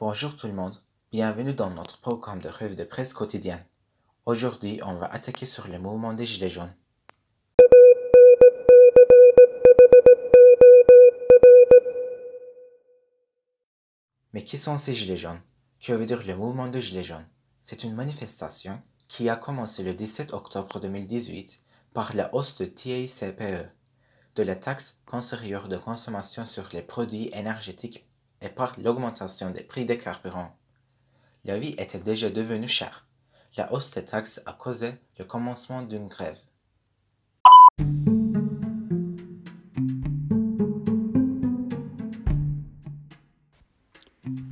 [0.00, 0.80] Bonjour tout le monde,
[1.10, 3.64] bienvenue dans notre programme de revue de presse quotidienne.
[4.26, 6.72] Aujourd'hui, on va attaquer sur le mouvement des Gilets jaunes.
[14.32, 15.40] Mais qui sont ces Gilets jaunes?
[15.80, 17.26] Que veut dire le mouvement des Gilets jaunes?
[17.60, 21.58] C'est une manifestation qui a commencé le 17 octobre 2018
[21.92, 23.68] par la hausse de TICPE,
[24.36, 28.07] de la taxe conseillère de consommation sur les produits énergétiques
[28.42, 30.56] et par l'augmentation des prix des carburants.
[31.44, 33.06] La vie était déjà devenue chère.
[33.56, 36.38] La hausse des taxes a causé le commencement d'une grève.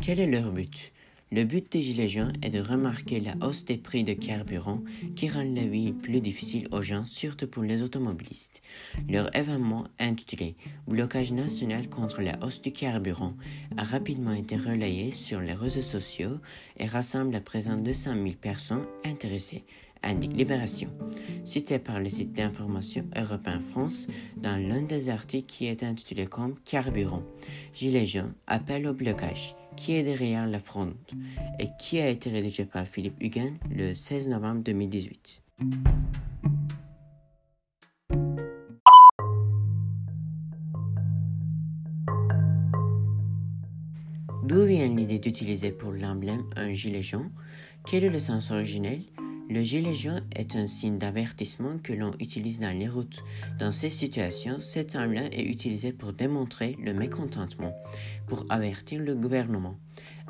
[0.00, 0.92] Quel est leur but?
[1.34, 4.80] Le but des Gilets jaunes est de remarquer la hausse des prix de carburant
[5.16, 8.62] qui rend la vie plus difficile aux gens, surtout pour les automobilistes.
[9.08, 10.54] Leur événement intitulé
[10.86, 13.34] Blocage national contre la hausse du carburant
[13.76, 16.38] a rapidement été relayé sur les réseaux sociaux
[16.76, 19.64] et rassemble à présent 200 000 personnes intéressées
[20.04, 20.90] indique Libération,
[21.44, 26.54] cité par le site d'information Européen France dans l'un des articles qui est intitulé comme
[26.64, 27.22] Carburant.
[27.74, 29.56] Gilets jaunes appel au blocage.
[29.76, 30.94] Qui est derrière la fronde?
[31.58, 35.42] Et qui a été rédigé par Philippe Huguen le 16 novembre 2018.
[44.44, 47.30] D'où vient l'idée d'utiliser pour l'emblème un gilet jaune?
[47.84, 49.02] Quel est le sens originel?
[49.50, 53.22] Le gilet jaune est un signe d'avertissement que l'on utilise dans les routes.
[53.58, 57.74] Dans ces situations, cet emblème est utilisé pour démontrer le mécontentement,
[58.26, 59.76] pour avertir le gouvernement.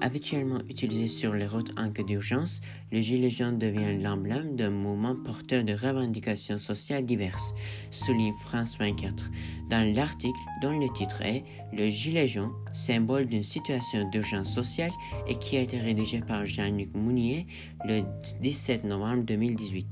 [0.00, 5.14] Habituellement utilisé sur les routes en cas d'urgence, le gilet jaune devient l'emblème d'un mouvement
[5.14, 7.54] porteur de revendications sociales diverses,
[7.90, 9.30] souligne France 24,
[9.70, 14.92] dans l'article dont le titre est Le gilet jaune, symbole d'une situation d'urgence sociale
[15.28, 17.46] et qui a été rédigé par Jean-Luc Mounier
[17.84, 18.02] le
[18.40, 19.86] 17 novembre 2018.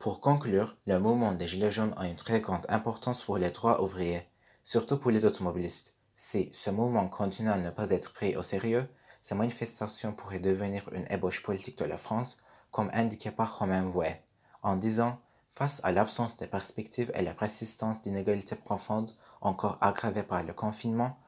[0.00, 3.82] Pour conclure, le mouvement des Gilets jaunes a une très grande importance pour les droits
[3.82, 4.22] ouvriers
[4.64, 5.94] surtout pour les automobilistes.
[6.14, 8.88] Si ce mouvement continue à ne pas être pris au sérieux,
[9.20, 12.36] ces manifestations pourraient devenir une ébauche politique de la France,
[12.70, 14.22] comme indiqué par Romain Vouet,
[14.62, 15.20] en disant
[15.50, 19.10] Face à l'absence de perspectives et la persistance d'inégalités profondes
[19.40, 21.18] encore aggravées par le confinement,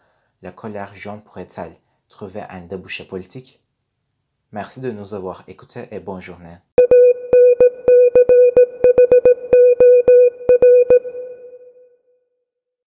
[0.42, 1.76] la colère jaune pourrait-elle
[2.09, 3.65] trouver un débouché politique?
[4.53, 6.59] Merci de nous avoir écoutés et bonne journée.